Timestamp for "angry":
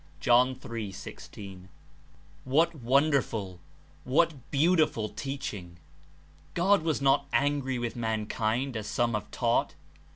7.31-7.77